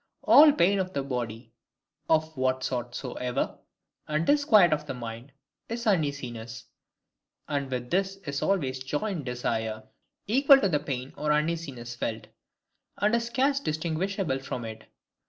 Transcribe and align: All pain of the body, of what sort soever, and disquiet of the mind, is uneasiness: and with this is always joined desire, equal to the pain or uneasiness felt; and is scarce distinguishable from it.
All 0.23 0.51
pain 0.51 0.79
of 0.79 0.93
the 0.93 1.03
body, 1.03 1.53
of 2.09 2.35
what 2.35 2.63
sort 2.63 2.95
soever, 2.95 3.59
and 4.07 4.25
disquiet 4.25 4.73
of 4.73 4.87
the 4.87 4.95
mind, 4.95 5.31
is 5.69 5.85
uneasiness: 5.85 6.65
and 7.47 7.69
with 7.69 7.91
this 7.91 8.15
is 8.25 8.41
always 8.41 8.79
joined 8.83 9.25
desire, 9.25 9.83
equal 10.25 10.59
to 10.59 10.69
the 10.69 10.79
pain 10.79 11.13
or 11.17 11.31
uneasiness 11.31 11.93
felt; 11.95 12.25
and 12.97 13.13
is 13.15 13.27
scarce 13.27 13.59
distinguishable 13.59 14.39
from 14.39 14.65
it. 14.65 14.85